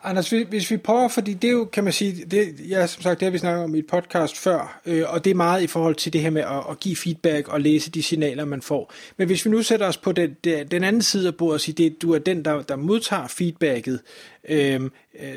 Anders, 0.04 0.30
hvis 0.30 0.72
vi 0.72 0.78
prøver, 0.78 1.07
fordi 1.07 1.34
det 1.34 1.48
er 1.48 1.51
jo, 1.51 1.66
kan 1.66 1.84
man 1.84 1.94
sige, 1.94 2.25
det, 2.25 2.56
ja, 2.69 2.88
som 2.88 3.01
sagt, 3.04 3.19
det 3.19 3.25
har 3.25 3.31
vi 3.31 3.38
snakket 3.38 3.63
om 3.63 3.75
i 3.75 3.80
et 3.80 3.88
podcast 3.88 4.38
før, 4.38 4.81
øh, 4.86 5.04
og 5.07 5.25
det 5.25 5.31
er 5.31 5.36
meget 5.36 5.62
i 5.62 5.68
forhold 5.68 5.96
til 5.96 6.13
det 6.13 6.22
her 6.22 6.30
med 6.30 6.42
at, 6.42 6.63
at 6.69 6.80
give 6.80 6.96
feedback 6.96 7.48
og 7.48 7.62
læse 7.62 7.92
de 7.92 8.04
signaler, 8.04 8.46
man 8.46 8.62
får. 8.62 8.94
Men 9.18 9.28
hvis 9.28 9.46
vi 9.46 9.50
nu 9.51 9.63
sætter 9.63 9.88
os 9.88 9.98
på 9.98 10.12
den, 10.12 10.36
den 10.44 10.84
anden 10.84 11.01
side 11.01 11.28
af 11.28 11.36
bordet 11.36 11.54
og 11.54 11.62
siger, 11.62 11.75
det, 11.75 12.01
du 12.01 12.13
er 12.13 12.19
den, 12.19 12.46
der, 12.46 12.62
der 12.62 12.75
modtager 12.75 13.28
feedbacket, 13.28 14.00
øh, 14.50 14.81
øh, 15.19 15.34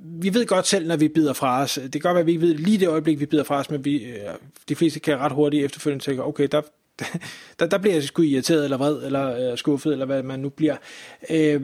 vi 0.00 0.34
ved 0.34 0.46
godt 0.46 0.66
selv, 0.66 0.86
når 0.86 0.96
vi 0.96 1.08
bider 1.08 1.32
fra 1.32 1.62
os, 1.62 1.74
det 1.82 1.92
kan 1.92 2.00
godt 2.00 2.14
være, 2.14 2.20
at 2.20 2.26
vi 2.26 2.32
ikke 2.32 2.46
ved 2.46 2.54
lige 2.54 2.78
det 2.78 2.88
øjeblik, 2.88 3.20
vi 3.20 3.26
bider 3.26 3.44
fra 3.44 3.58
os, 3.58 3.70
men 3.70 3.84
vi, 3.84 4.04
øh, 4.04 4.18
de 4.68 4.74
fleste 4.74 5.00
kan 5.00 5.18
ret 5.18 5.32
hurtigt 5.32 5.64
efterfølgende 5.64 6.04
tænke, 6.04 6.24
okay, 6.24 6.48
der, 6.52 6.62
der, 7.58 7.66
der 7.66 7.78
bliver 7.78 7.94
jeg 7.94 8.02
sgu 8.02 8.22
irriteret, 8.22 8.64
eller 8.64 8.76
vred, 8.76 9.04
eller 9.04 9.50
øh, 9.50 9.58
skuffet, 9.58 9.92
eller 9.92 10.06
hvad 10.06 10.22
man 10.22 10.40
nu 10.40 10.48
bliver. 10.48 10.76
Øh, 11.30 11.62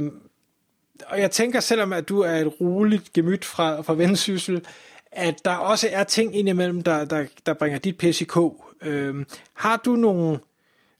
og 1.06 1.20
jeg 1.20 1.30
tænker, 1.30 1.60
selvom 1.60 1.92
at 1.92 2.08
du 2.08 2.20
er 2.20 2.32
et 2.34 2.60
roligt 2.60 3.12
gemyt 3.12 3.44
fra, 3.44 3.80
fra 3.80 3.94
vendsyssel, 3.94 4.66
at 5.12 5.44
der 5.44 5.54
også 5.54 5.88
er 5.92 6.04
ting 6.04 6.36
indimellem, 6.36 6.82
der, 6.82 7.04
der, 7.04 7.24
der 7.46 7.54
bringer 7.54 7.78
dit 7.78 7.98
PCK. 7.98 8.36
Øhm, 8.82 9.26
har 9.54 9.76
du 9.84 9.96
nogle, 9.96 10.38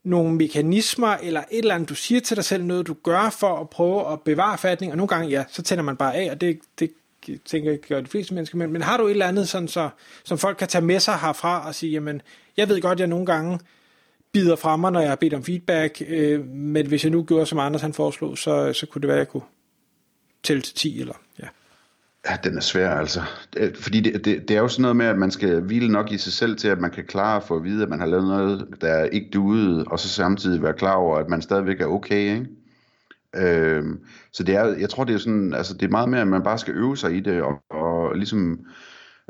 nogle 0.05 0.35
mekanismer, 0.35 1.17
eller 1.23 1.41
et 1.50 1.59
eller 1.59 1.75
andet, 1.75 1.89
du 1.89 1.95
siger 1.95 2.21
til 2.21 2.37
dig 2.37 2.45
selv, 2.45 2.65
noget 2.65 2.87
du 2.87 2.97
gør 3.03 3.31
for 3.31 3.56
at 3.56 3.71
prøve 3.71 4.12
at 4.12 4.21
bevare 4.21 4.59
fatning, 4.59 4.93
og 4.93 4.97
nogle 4.97 5.09
gange, 5.09 5.29
ja, 5.29 5.45
så 5.49 5.62
tænder 5.62 5.85
man 5.85 5.97
bare 5.97 6.15
af, 6.15 6.31
og 6.31 6.41
det, 6.41 6.59
det 6.79 6.91
tænker 7.45 7.71
jeg 7.71 7.81
gør 7.81 8.00
de 8.00 8.06
fleste 8.06 8.35
mennesker, 8.35 8.59
men, 8.59 8.73
men 8.73 8.83
har 8.83 8.97
du 8.97 9.06
et 9.06 9.11
eller 9.11 9.27
andet, 9.27 9.49
sådan 9.49 9.69
så, 9.69 9.89
som 10.25 10.39
folk 10.39 10.56
kan 10.56 10.69
tage 10.69 10.85
med 10.85 11.00
sig 11.00 11.19
herfra 11.19 11.67
og 11.67 11.75
sige, 11.75 11.93
jamen, 11.93 12.23
jeg 12.56 12.69
ved 12.69 12.81
godt, 12.81 13.00
jeg 13.00 13.06
nogle 13.06 13.27
gange 13.27 13.59
bider 14.33 14.56
fra 14.56 14.77
mig, 14.77 14.93
når 14.93 15.00
jeg 15.00 15.09
har 15.09 15.17
bedt 15.17 15.35
om 15.35 15.45
feedback, 15.45 16.03
øh, 16.09 16.47
men 16.47 16.87
hvis 16.87 17.05
jeg 17.05 17.12
nu 17.12 17.23
gjorde, 17.23 17.47
som 17.47 17.59
Anders 17.59 17.83
han 17.83 17.95
foreslog, 17.95 18.39
så, 18.39 18.73
så 18.73 18.87
kunne 18.87 19.00
det 19.00 19.09
være, 19.09 19.19
jeg 19.19 19.29
kunne 19.29 19.43
tælle 20.49 20.62
til 20.62 20.75
10, 20.75 21.00
eller 21.00 21.15
ja. 21.43 21.47
Ja, 22.31 22.37
den 22.45 22.56
er 22.56 22.61
svær 22.61 22.91
altså. 22.91 23.23
Fordi 23.75 24.00
det, 24.00 24.25
det, 24.25 24.49
det 24.49 24.56
er 24.56 24.61
jo 24.61 24.69
sådan 24.69 24.83
noget 24.83 24.97
med, 24.97 25.06
at 25.06 25.19
man 25.19 25.31
skal 25.31 25.61
hvile 25.61 25.93
nok 25.93 26.12
i 26.12 26.19
sig 26.19 26.33
selv 26.33 26.56
til, 26.56 26.69
at 26.69 26.81
man 26.81 26.91
kan 26.91 27.05
klare 27.05 27.37
at 27.37 27.43
få 27.43 27.56
at 27.56 27.65
vide, 27.65 27.83
at 27.83 27.89
man 27.89 28.00
har 28.00 28.06
lavet 28.06 28.27
noget, 28.27 28.67
der 28.81 28.89
er 28.89 29.05
ikke 29.05 29.31
duede, 29.33 29.85
og 29.85 29.99
så 29.99 30.09
samtidig 30.09 30.62
være 30.62 30.73
klar 30.73 30.95
over, 30.95 31.19
at 31.19 31.29
man 31.29 31.43
stadigvæk 31.43 31.81
er 31.81 31.87
okay, 31.87 32.35
ikke? 32.35 32.47
Øhm, 33.37 34.00
så 34.33 34.43
det 34.43 34.55
er, 34.55 34.65
jeg 34.65 34.91
tror, 34.91 35.05
det 35.05 35.15
er 35.15 35.19
sådan, 35.19 35.55
altså 35.55 35.75
det 35.75 35.87
er 35.87 35.91
meget 35.91 36.09
mere, 36.09 36.21
at 36.21 36.29
man 36.29 36.43
bare 36.43 36.59
skal 36.59 36.75
øve 36.75 36.97
sig 36.97 37.17
i 37.17 37.21
det, 37.21 37.43
og, 37.43 37.62
og 37.71 38.17
ligesom 38.17 38.61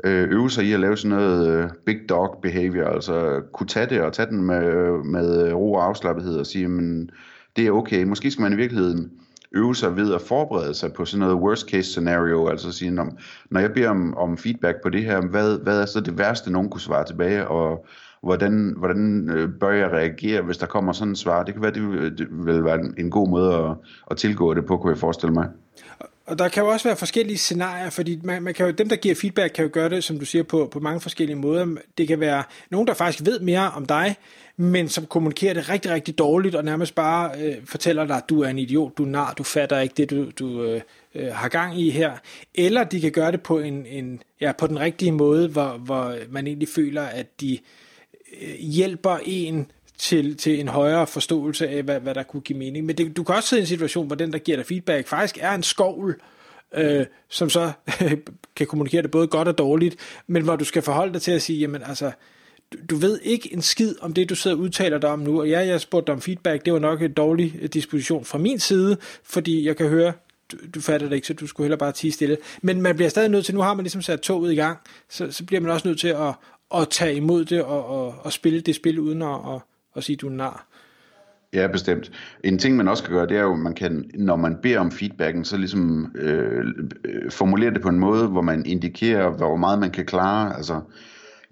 øh, 0.03 0.29
øve 0.31 0.49
sig 0.49 0.65
i 0.65 0.73
at 0.73 0.79
lave 0.79 0.97
sådan 0.97 1.17
noget 1.17 1.63
øh, 1.63 1.69
big 1.85 1.97
dog 2.09 2.39
behavior, 2.41 2.85
altså 2.85 3.41
kunne 3.53 3.67
tage 3.67 3.89
det 3.89 4.01
og 4.01 4.13
tage 4.13 4.29
den 4.29 4.41
med, 4.41 4.65
øh, 4.65 5.05
med 5.05 5.53
ro 5.53 5.73
og 5.73 5.85
afslappethed 5.85 6.37
og 6.37 6.45
sige, 6.45 6.67
men 6.67 7.09
det 7.55 7.67
er 7.67 7.71
okay. 7.71 8.03
Måske 8.03 8.31
skal 8.31 8.41
man 8.41 8.53
i 8.53 8.55
virkeligheden 8.55 9.11
øve 9.51 9.75
sig 9.75 9.95
ved 9.95 10.13
at 10.13 10.21
forberede 10.21 10.73
sig 10.73 10.93
på 10.93 11.05
sådan 11.05 11.19
noget 11.19 11.35
worst 11.35 11.69
case 11.69 11.89
scenario, 11.89 12.47
altså 12.47 12.71
sige, 12.71 12.91
når, 12.91 13.07
når 13.49 13.59
jeg 13.59 13.73
beder 13.73 13.89
om, 13.89 14.17
om 14.17 14.37
feedback 14.37 14.81
på 14.83 14.89
det 14.89 15.03
her, 15.03 15.21
hvad, 15.21 15.59
hvad 15.59 15.81
er 15.81 15.85
så 15.85 15.99
det 15.99 16.17
værste, 16.17 16.51
nogen 16.51 16.69
kunne 16.69 16.81
svare 16.81 17.05
tilbage, 17.05 17.47
og 17.47 17.85
hvordan, 18.23 18.73
hvordan 18.77 19.29
øh, 19.29 19.49
bør 19.59 19.71
jeg 19.71 19.91
reagere, 19.91 20.41
hvis 20.41 20.57
der 20.57 20.65
kommer 20.65 20.91
sådan 20.91 21.11
et 21.11 21.17
svar? 21.17 21.43
Det 21.43 21.53
kan 21.53 21.63
være, 21.63 21.73
det 21.73 21.89
vil, 21.89 22.17
det 22.17 22.27
vil 22.31 22.63
være 22.63 22.79
en 22.97 23.09
god 23.09 23.29
måde 23.29 23.53
at, 23.53 23.75
at 24.11 24.17
tilgå 24.17 24.53
det 24.53 24.65
på, 24.65 24.77
kunne 24.77 24.91
jeg 24.91 24.97
forestille 24.97 25.33
mig. 25.33 25.49
Og 26.29 26.39
der 26.39 26.49
kan 26.49 26.63
jo 26.63 26.69
også 26.69 26.87
være 26.87 26.97
forskellige 26.97 27.37
scenarier, 27.37 27.89
fordi 27.89 28.19
man, 28.23 28.43
man 28.43 28.53
kan 28.53 28.65
jo, 28.65 28.71
dem, 28.71 28.89
der 28.89 28.95
giver 28.95 29.15
feedback, 29.15 29.53
kan 29.53 29.63
jo 29.63 29.69
gøre 29.73 29.89
det, 29.89 30.03
som 30.03 30.19
du 30.19 30.25
siger, 30.25 30.43
på, 30.43 30.69
på 30.71 30.79
mange 30.79 31.01
forskellige 31.01 31.35
måder. 31.35 31.75
Det 31.97 32.07
kan 32.07 32.19
være 32.19 32.43
nogen, 32.71 32.87
der 32.87 32.93
faktisk 32.93 33.25
ved 33.25 33.39
mere 33.39 33.71
om 33.71 33.85
dig, 33.85 34.15
men 34.57 34.89
som 34.89 35.05
kommunikerer 35.05 35.53
det 35.53 35.69
rigtig, 35.69 35.91
rigtig 35.91 36.17
dårligt, 36.17 36.55
og 36.55 36.65
nærmest 36.65 36.95
bare 36.95 37.31
øh, 37.41 37.55
fortæller 37.65 38.05
dig, 38.05 38.17
at 38.17 38.29
du 38.29 38.41
er 38.41 38.47
en 38.47 38.59
idiot, 38.59 38.97
du 38.97 39.03
er 39.03 39.07
nar, 39.07 39.33
du 39.33 39.43
fatter 39.43 39.79
ikke 39.79 39.93
det, 39.97 40.09
du, 40.09 40.31
du 40.39 40.63
øh, 40.63 40.81
øh 41.15 41.33
har 41.33 41.49
gang 41.49 41.79
i 41.79 41.89
her. 41.89 42.11
Eller 42.55 42.83
de 42.83 43.01
kan 43.01 43.11
gøre 43.11 43.31
det 43.31 43.41
på, 43.41 43.59
en, 43.59 43.85
en, 43.85 44.21
ja, 44.41 44.51
på 44.51 44.67
den 44.67 44.79
rigtige 44.79 45.11
måde, 45.11 45.47
hvor, 45.47 45.77
hvor 45.77 46.15
man 46.29 46.47
egentlig 46.47 46.69
føler, 46.69 47.03
at 47.03 47.41
de 47.41 47.59
øh, 48.41 48.55
hjælper 48.59 49.19
en 49.25 49.71
til, 49.99 50.37
til 50.37 50.59
en 50.59 50.67
højere 50.67 51.07
forståelse 51.07 51.67
af, 51.67 51.83
hvad, 51.83 51.99
hvad 51.99 52.15
der 52.15 52.23
kunne 52.23 52.41
give 52.41 52.59
mening. 52.59 52.85
Men 52.85 52.97
det, 52.97 53.17
du 53.17 53.23
kan 53.23 53.35
også 53.35 53.49
sidde 53.49 53.59
i 53.59 53.63
en 53.63 53.67
situation, 53.67 54.07
hvor 54.07 54.15
den, 54.15 54.33
der 54.33 54.39
giver 54.39 54.57
dig 54.57 54.65
feedback, 54.65 55.07
faktisk 55.07 55.37
er 55.41 55.51
en 55.51 55.63
skovl, 55.63 56.21
øh, 56.73 57.05
som 57.29 57.49
så 57.49 57.71
kan 58.55 58.67
kommunikere 58.67 59.01
det 59.01 59.11
både 59.11 59.27
godt 59.27 59.47
og 59.47 59.57
dårligt, 59.57 59.95
men 60.27 60.43
hvor 60.43 60.55
du 60.55 60.65
skal 60.65 60.81
forholde 60.81 61.13
dig 61.13 61.21
til 61.21 61.31
at 61.31 61.41
sige, 61.41 61.59
jamen 61.59 61.81
altså, 61.83 62.11
du, 62.73 62.77
du 62.89 62.95
ved 62.95 63.19
ikke 63.23 63.53
en 63.53 63.61
skid 63.61 63.95
om 64.01 64.13
det, 64.13 64.29
du 64.29 64.35
sidder 64.35 64.57
og 64.57 64.63
udtaler 64.63 64.97
dig 64.97 65.09
om 65.09 65.19
nu, 65.19 65.39
og 65.39 65.49
ja, 65.49 65.59
jeg 65.59 65.81
spurgte 65.81 66.07
dig 66.07 66.13
om 66.13 66.21
feedback, 66.21 66.65
det 66.65 66.73
var 66.73 66.79
nok 66.79 67.01
en 67.01 67.13
dårlig 67.13 67.55
øh, 67.61 67.69
disposition 67.69 68.25
fra 68.25 68.37
min 68.37 68.59
side, 68.59 68.97
fordi 69.23 69.67
jeg 69.67 69.77
kan 69.77 69.87
høre, 69.87 70.13
du, 70.51 70.57
du 70.75 70.81
fatter 70.81 71.09
det 71.09 71.15
ikke, 71.15 71.27
så 71.27 71.33
du 71.33 71.47
skulle 71.47 71.65
heller 71.65 71.77
bare 71.77 71.91
tige 71.91 72.11
stille. 72.11 72.37
Men 72.61 72.81
man 72.81 72.95
bliver 72.95 73.09
stadig 73.09 73.29
nødt 73.29 73.45
til, 73.45 73.55
nu 73.55 73.61
har 73.61 73.73
man 73.73 73.83
ligesom 73.83 74.01
sat 74.01 74.19
toget 74.19 74.51
i 74.51 74.55
gang, 74.55 74.77
så, 75.09 75.31
så 75.31 75.45
bliver 75.45 75.61
man 75.61 75.71
også 75.71 75.87
nødt 75.87 75.99
til 75.99 76.07
at, 76.07 76.33
at 76.75 76.89
tage 76.89 77.15
imod 77.15 77.45
det 77.45 77.63
og, 77.63 77.85
og, 77.85 78.15
og 78.19 78.33
spille 78.33 78.61
det 78.61 78.75
spil 78.75 78.99
uden 78.99 79.21
at, 79.21 79.35
at, 79.55 79.61
at 79.99 80.03
sige, 80.03 80.15
du 80.15 80.27
er 80.27 80.31
nar. 80.31 80.65
Ja, 81.53 81.67
bestemt. 81.67 82.11
En 82.43 82.57
ting, 82.57 82.75
man 82.75 82.87
også 82.87 83.03
kan 83.03 83.13
gøre, 83.13 83.27
det 83.27 83.37
er 83.37 83.41
jo, 83.41 83.55
man 83.55 83.73
kan, 83.73 84.11
når 84.13 84.35
man 84.35 84.57
beder 84.61 84.79
om 84.79 84.91
feedbacken, 84.91 85.45
så 85.45 85.57
ligesom 85.57 86.11
øh, 86.15 86.65
øh 87.05 87.31
formulere 87.31 87.73
det 87.73 87.81
på 87.81 87.89
en 87.89 87.99
måde, 87.99 88.27
hvor 88.27 88.41
man 88.41 88.65
indikerer, 88.65 89.29
hvor 89.29 89.55
meget 89.55 89.79
man 89.79 89.91
kan 89.91 90.05
klare. 90.05 90.55
Altså, 90.55 90.81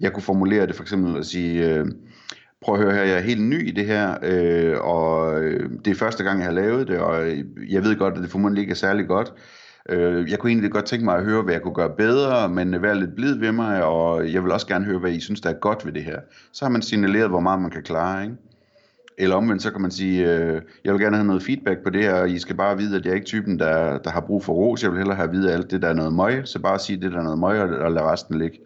jeg 0.00 0.12
kunne 0.12 0.22
formulere 0.22 0.66
det 0.66 0.74
for 0.74 0.82
eksempel 0.82 1.18
at 1.18 1.26
sige, 1.26 1.74
øh, 1.74 1.86
prøv 2.62 2.74
at 2.74 2.80
høre 2.80 2.94
her, 2.94 3.02
jeg 3.02 3.16
er 3.16 3.20
helt 3.20 3.42
ny 3.42 3.68
i 3.68 3.70
det 3.70 3.86
her, 3.86 4.16
øh, 4.22 4.80
og 4.80 5.42
øh, 5.42 5.70
det 5.84 5.90
er 5.90 5.94
første 5.94 6.24
gang, 6.24 6.38
jeg 6.38 6.46
har 6.46 6.52
lavet 6.52 6.88
det, 6.88 6.98
og 6.98 7.28
øh, 7.28 7.44
jeg 7.68 7.84
ved 7.84 7.96
godt, 7.96 8.14
at 8.14 8.22
det 8.22 8.30
formodentlig 8.30 8.60
ikke 8.62 8.70
er 8.70 8.74
særlig 8.74 9.06
godt. 9.06 9.32
Øh, 9.88 10.30
jeg 10.30 10.38
kunne 10.38 10.50
egentlig 10.50 10.70
godt 10.70 10.84
tænke 10.84 11.04
mig 11.04 11.16
at 11.16 11.24
høre, 11.24 11.42
hvad 11.42 11.54
jeg 11.54 11.62
kunne 11.62 11.74
gøre 11.74 11.96
bedre, 11.96 12.48
men 12.48 12.74
øh, 12.74 12.82
vær 12.82 12.94
lidt 12.94 13.14
blid 13.16 13.34
ved 13.34 13.52
mig, 13.52 13.84
og 13.84 14.32
jeg 14.32 14.42
vil 14.44 14.52
også 14.52 14.66
gerne 14.66 14.84
høre, 14.84 14.98
hvad 14.98 15.12
I 15.12 15.20
synes, 15.20 15.40
der 15.40 15.50
er 15.50 15.54
godt 15.54 15.86
ved 15.86 15.92
det 15.92 16.04
her. 16.04 16.20
Så 16.52 16.64
har 16.64 16.70
man 16.70 16.82
signaleret, 16.82 17.28
hvor 17.28 17.40
meget 17.40 17.62
man 17.62 17.70
kan 17.70 17.82
klare, 17.82 18.24
ikke? 18.24 18.36
Eller 19.18 19.36
omvendt, 19.36 19.62
så 19.62 19.70
kan 19.70 19.80
man 19.80 19.90
sige, 19.90 20.34
øh, 20.34 20.62
jeg 20.84 20.92
vil 20.92 21.02
gerne 21.02 21.16
have 21.16 21.26
noget 21.26 21.42
feedback 21.42 21.84
på 21.84 21.90
det 21.90 22.02
her, 22.02 22.14
og 22.14 22.30
I 22.30 22.38
skal 22.38 22.56
bare 22.56 22.76
vide, 22.76 22.96
at 22.96 23.04
jeg 23.04 23.10
er 23.10 23.14
ikke 23.14 23.26
typen, 23.26 23.58
der, 23.58 23.98
der 23.98 24.10
har 24.10 24.20
brug 24.20 24.44
for 24.44 24.52
ros. 24.52 24.82
Jeg 24.82 24.90
vil 24.90 24.98
hellere 24.98 25.16
have 25.16 25.28
at 25.28 25.32
vide, 25.32 25.52
alt 25.52 25.70
det, 25.70 25.82
der 25.82 25.88
er 25.88 25.94
noget 25.94 26.12
møg, 26.12 26.48
så 26.48 26.58
bare 26.58 26.78
sige, 26.78 27.00
det 27.00 27.12
der 27.12 27.18
er 27.18 27.22
noget 27.22 27.38
møg, 27.38 27.60
og, 27.60 27.68
og 27.68 27.92
lad 27.92 28.02
resten 28.02 28.38
ligge. 28.38 28.58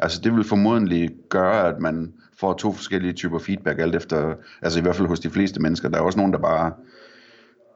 Altså 0.00 0.20
det 0.24 0.34
vil 0.34 0.44
formodentlig 0.44 1.10
gøre, 1.28 1.68
at 1.68 1.80
man 1.80 2.12
får 2.40 2.52
to 2.52 2.72
forskellige 2.72 3.12
typer 3.12 3.38
feedback, 3.38 3.78
alt 3.78 3.94
efter, 3.94 4.34
altså 4.62 4.78
i 4.78 4.82
hvert 4.82 4.96
fald 4.96 5.08
hos 5.08 5.20
de 5.20 5.30
fleste 5.30 5.62
mennesker. 5.62 5.88
Der 5.88 5.98
er 5.98 6.02
også 6.02 6.18
nogen, 6.18 6.32
der 6.32 6.38
bare 6.38 6.72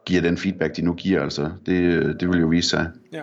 giver 0.06 0.20
den 0.20 0.38
feedback, 0.38 0.76
de 0.76 0.82
nu 0.82 0.94
giver, 0.94 1.22
altså. 1.22 1.50
Det, 1.66 2.20
det 2.20 2.28
vil 2.28 2.40
jo 2.40 2.46
vise 2.46 2.68
sig. 2.68 2.90
Ja. 3.12 3.22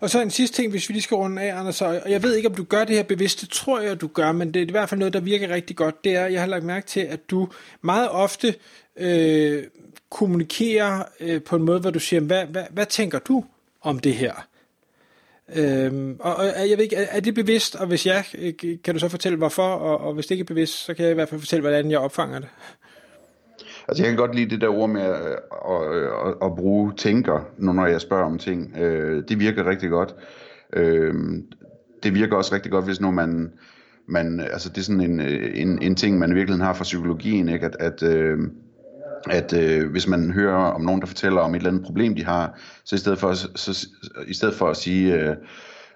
Og 0.00 0.10
så 0.10 0.22
en 0.22 0.30
sidste 0.30 0.56
ting, 0.56 0.70
hvis 0.70 0.88
vi 0.88 0.92
lige 0.92 1.02
skal 1.02 1.14
runde 1.14 1.42
af, 1.42 1.58
Anders, 1.58 1.82
og 1.82 2.10
jeg 2.10 2.22
ved 2.22 2.34
ikke, 2.34 2.48
om 2.48 2.54
du 2.54 2.64
gør 2.64 2.84
det 2.84 2.96
her 2.96 3.02
bevidst, 3.02 3.40
det 3.40 3.48
tror 3.50 3.80
jeg, 3.80 4.00
du 4.00 4.06
gør, 4.06 4.32
men 4.32 4.54
det 4.54 4.62
er 4.62 4.66
i 4.66 4.70
hvert 4.70 4.88
fald 4.88 4.98
noget, 4.98 5.14
der 5.14 5.20
virker 5.20 5.48
rigtig 5.48 5.76
godt, 5.76 6.04
det 6.04 6.16
er, 6.16 6.26
jeg 6.26 6.40
har 6.40 6.48
lagt 6.48 6.64
mærke 6.64 6.86
til, 6.86 7.00
at 7.00 7.30
du 7.30 7.48
meget 7.82 8.08
ofte 8.08 8.54
øh, 8.96 9.64
kommunikerer 10.10 11.02
øh, 11.20 11.42
på 11.42 11.56
en 11.56 11.62
måde, 11.62 11.80
hvor 11.80 11.90
du 11.90 11.98
siger, 11.98 12.20
hvad, 12.20 12.46
hvad, 12.46 12.64
hvad 12.70 12.86
tænker 12.86 13.18
du 13.18 13.44
om 13.82 13.98
det 13.98 14.14
her? 14.14 14.46
Øhm, 15.54 16.16
og, 16.20 16.36
og 16.36 16.68
jeg 16.70 16.78
ved 16.78 16.84
ikke, 16.84 16.96
er, 16.96 17.06
er 17.10 17.20
det 17.20 17.34
bevidst, 17.34 17.76
og 17.76 17.86
hvis 17.86 18.06
ja, 18.06 18.22
øh, 18.38 18.52
kan 18.84 18.94
du 18.94 18.98
så 18.98 19.08
fortælle 19.08 19.38
hvorfor, 19.38 19.68
og, 19.68 20.00
og 20.00 20.14
hvis 20.14 20.26
det 20.26 20.30
ikke 20.30 20.42
er 20.42 20.46
bevidst, 20.46 20.84
så 20.84 20.94
kan 20.94 21.04
jeg 21.04 21.12
i 21.12 21.14
hvert 21.14 21.28
fald 21.28 21.40
fortælle, 21.40 21.60
hvordan 21.60 21.90
jeg 21.90 21.98
opfanger 21.98 22.38
det. 22.38 22.48
Altså 23.88 24.02
jeg 24.02 24.10
kan 24.10 24.18
godt 24.18 24.34
lide 24.34 24.50
det 24.50 24.60
der 24.60 24.68
ord 24.68 24.90
med 24.90 25.02
at, 25.02 25.14
at, 25.70 25.96
at, 26.26 26.34
at 26.42 26.56
bruge 26.56 26.92
tænker, 26.96 27.40
når 27.58 27.86
jeg 27.86 28.00
spørger 28.00 28.24
om 28.24 28.38
ting. 28.38 28.76
Øh, 28.78 29.24
det 29.28 29.40
virker 29.40 29.66
rigtig 29.66 29.90
godt. 29.90 30.14
Øh, 30.72 31.14
det 32.02 32.14
virker 32.14 32.36
også 32.36 32.54
rigtig 32.54 32.72
godt, 32.72 32.84
hvis 32.84 33.00
nu 33.00 33.10
man, 33.10 33.52
man 34.08 34.40
altså 34.40 34.68
det 34.68 34.78
er 34.78 34.82
sådan 34.82 35.00
en, 35.00 35.20
øh, 35.20 35.50
en, 35.54 35.82
en 35.82 35.94
ting, 35.94 36.18
man 36.18 36.30
i 36.30 36.34
virkeligheden 36.34 36.66
har 36.66 36.74
fra 36.74 36.84
psykologien, 36.84 37.48
ikke? 37.48 37.66
at, 37.66 37.76
at 37.80 38.02
øh, 38.02 38.38
at 39.30 39.52
øh, 39.52 39.90
hvis 39.90 40.08
man 40.08 40.30
hører 40.30 40.56
om 40.56 40.80
nogen, 40.80 41.00
der 41.00 41.06
fortæller 41.06 41.40
om 41.40 41.54
et 41.54 41.58
eller 41.58 41.70
andet 41.70 41.84
problem, 41.84 42.14
de 42.14 42.24
har, 42.24 42.58
så 42.84 42.94
i 42.94 42.98
stedet 42.98 43.18
for, 43.18 43.32
så, 43.32 43.48
så, 43.54 43.88
i 44.26 44.34
stedet 44.34 44.54
for 44.54 44.68
at 44.68 44.76
sige, 44.76 45.14
øh, 45.14 45.36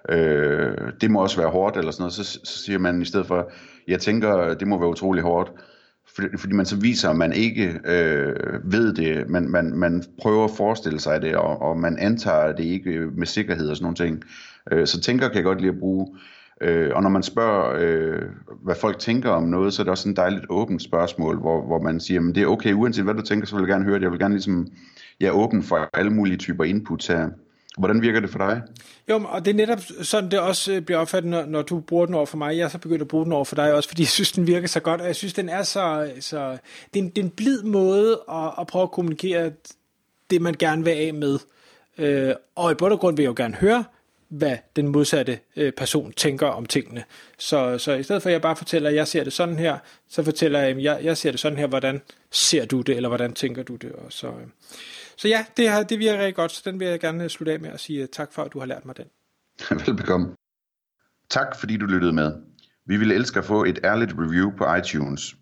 øh, 0.09 0.77
det 1.01 1.11
må 1.11 1.21
også 1.21 1.37
være 1.37 1.49
hårdt, 1.49 1.77
eller 1.77 1.91
sådan 1.91 2.01
noget, 2.01 2.13
så, 2.13 2.23
så 2.23 2.63
siger 2.63 2.79
man 2.79 3.01
i 3.01 3.05
stedet 3.05 3.27
for, 3.27 3.51
jeg 3.87 3.99
tænker, 3.99 4.53
det 4.53 4.67
må 4.67 4.79
være 4.79 4.89
utrolig 4.89 5.23
hårdt, 5.23 5.51
fordi, 6.15 6.27
fordi 6.37 6.53
man 6.53 6.65
så 6.65 6.75
viser, 6.75 7.09
at 7.09 7.15
man 7.15 7.33
ikke 7.33 7.79
øh, 7.85 8.35
ved 8.63 8.93
det, 8.93 9.29
man, 9.29 9.49
man, 9.49 9.73
man 9.75 10.03
prøver 10.21 10.43
at 10.43 10.51
forestille 10.57 10.99
sig 10.99 11.21
det, 11.21 11.35
og, 11.35 11.61
og 11.61 11.79
man 11.79 11.97
antager 11.97 12.51
det 12.51 12.63
ikke 12.63 13.09
med 13.15 13.27
sikkerhed 13.27 13.69
og 13.69 13.75
sådan 13.75 13.83
nogle 13.83 13.95
ting. 13.95 14.23
Øh, 14.71 14.87
så 14.87 15.01
tænker 15.01 15.27
kan 15.27 15.35
jeg 15.35 15.43
godt 15.43 15.61
lide 15.61 15.71
at 15.71 15.79
bruge. 15.79 16.07
Øh, 16.61 16.89
og 16.95 17.03
når 17.03 17.09
man 17.09 17.23
spørger, 17.23 17.75
øh, 17.79 18.21
hvad 18.63 18.75
folk 18.75 18.99
tænker 18.99 19.29
om 19.29 19.43
noget, 19.43 19.73
så 19.73 19.81
er 19.81 19.83
det 19.83 19.91
også 19.91 20.09
en 20.09 20.15
dejligt 20.15 20.45
åbent 20.49 20.81
spørgsmål, 20.81 21.39
hvor, 21.39 21.65
hvor 21.65 21.81
man 21.81 21.99
siger, 21.99 22.29
at 22.29 22.35
det 22.35 22.43
er 22.43 22.47
okay, 22.47 22.73
uanset 22.73 23.03
hvad 23.03 23.13
du 23.13 23.21
tænker, 23.21 23.47
så 23.47 23.55
vil 23.55 23.61
jeg 23.61 23.69
gerne 23.69 23.85
høre 23.85 23.95
det. 23.95 24.01
Jeg 24.01 24.11
vil 24.11 24.19
gerne 24.19 24.33
ligesom, 24.33 24.67
jeg 25.19 25.27
er 25.27 25.31
åben 25.31 25.63
for 25.63 25.89
alle 25.93 26.11
mulige 26.11 26.37
typer 26.37 26.63
input 26.63 27.07
her. 27.07 27.29
Hvordan 27.77 28.01
virker 28.01 28.19
det 28.19 28.29
for 28.29 28.37
dig? 28.37 28.61
Jo, 29.09 29.25
og 29.27 29.45
det 29.45 29.51
er 29.51 29.55
netop 29.55 29.79
sådan, 30.01 30.31
det 30.31 30.39
også 30.39 30.73
øh, 30.73 30.81
bliver 30.81 30.99
opfattet, 30.99 31.31
når, 31.31 31.45
når 31.45 31.61
du 31.61 31.79
bruger 31.79 32.05
den 32.05 32.15
over 32.15 32.25
for 32.25 32.37
mig. 32.37 32.57
Jeg 32.57 32.71
så 32.71 32.77
begyndt 32.77 33.01
at 33.01 33.07
bruge 33.07 33.25
den 33.25 33.33
over 33.33 33.45
for 33.45 33.55
dig 33.55 33.73
også, 33.73 33.89
fordi 33.89 34.01
jeg 34.07 34.07
synes, 34.07 34.31
den 34.31 34.47
virker 34.47 34.67
så 34.67 34.79
godt, 34.79 35.01
og 35.01 35.07
jeg 35.07 35.15
synes, 35.15 35.33
den 35.33 35.49
er 35.49 35.63
så... 35.63 36.11
så 36.19 36.57
det, 36.93 36.99
er 36.99 37.03
en, 37.03 37.09
det 37.09 37.17
er 37.17 37.23
en 37.23 37.29
blid 37.29 37.63
måde 37.63 38.21
at, 38.31 38.51
at 38.59 38.67
prøve 38.67 38.83
at 38.83 38.91
kommunikere 38.91 39.51
det, 40.29 40.41
man 40.41 40.53
gerne 40.53 40.83
vil 40.83 40.91
af 40.91 41.13
med. 41.13 41.39
Øh, 41.97 42.35
og 42.55 42.71
i 42.71 42.75
bund 42.75 42.93
og 42.93 42.99
grund 42.99 43.15
vil 43.15 43.23
jeg 43.23 43.29
jo 43.29 43.43
gerne 43.43 43.55
høre, 43.55 43.83
hvad 44.31 44.57
den 44.75 44.87
modsatte 44.87 45.39
øh, 45.55 45.73
person 45.73 46.11
tænker 46.11 46.47
om 46.47 46.65
tingene. 46.65 47.03
Så, 47.39 47.77
så 47.77 47.93
i 47.93 48.03
stedet 48.03 48.21
for 48.21 48.29
at 48.29 48.33
jeg 48.33 48.41
bare 48.41 48.55
fortæller, 48.55 48.89
at 48.89 48.95
jeg 48.95 49.07
ser 49.07 49.23
det 49.23 49.33
sådan 49.33 49.59
her, 49.59 49.77
så 50.09 50.23
fortæller 50.23 50.59
jeg, 50.59 50.69
at 50.69 50.83
jeg, 50.83 50.99
jeg 51.03 51.17
ser 51.17 51.31
det 51.31 51.39
sådan 51.39 51.57
her, 51.57 51.67
hvordan 51.67 52.01
ser 52.31 52.65
du 52.65 52.81
det, 52.81 52.95
eller 52.95 53.09
hvordan 53.09 53.33
tænker 53.33 53.63
du 53.63 53.75
det. 53.75 53.91
Og 53.91 54.05
så, 54.09 54.27
øh. 54.27 54.47
så 55.17 55.27
ja, 55.27 55.45
det, 55.57 55.69
har, 55.69 55.83
det 55.83 55.99
virker 55.99 56.19
rigtig 56.19 56.35
godt, 56.35 56.51
så 56.51 56.61
den 56.65 56.79
vil 56.79 56.87
jeg 56.87 56.99
gerne 56.99 57.23
øh, 57.23 57.29
slutte 57.29 57.53
af 57.53 57.59
med 57.59 57.69
at 57.69 57.79
sige 57.79 58.01
øh, 58.01 58.07
tak 58.07 58.33
for, 58.33 58.43
at 58.43 58.53
du 58.53 58.59
har 58.59 58.65
lært 58.65 58.85
mig 58.85 58.97
den. 58.97 59.05
Velbekomme. 59.85 60.35
Tak 61.29 61.59
fordi 61.59 61.77
du 61.77 61.85
lyttede 61.85 62.13
med. 62.13 62.33
Vi 62.85 62.97
ville 62.97 63.15
elske 63.15 63.39
at 63.39 63.45
få 63.45 63.63
et 63.63 63.79
ærligt 63.83 64.13
review 64.17 64.51
på 64.57 64.75
iTunes. 64.75 65.35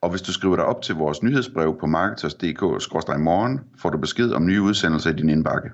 Og 0.00 0.10
hvis 0.10 0.22
du 0.22 0.32
skriver 0.32 0.56
dig 0.56 0.64
op 0.64 0.82
til 0.82 0.94
vores 0.94 1.22
nyhedsbrev 1.22 1.76
på 1.80 1.86
marketers.dk-morgen, 1.86 3.60
får 3.78 3.90
du 3.90 3.98
besked 3.98 4.32
om 4.32 4.46
nye 4.46 4.62
udsendelser 4.62 5.10
i 5.10 5.12
din 5.12 5.28
indbakke. 5.28 5.70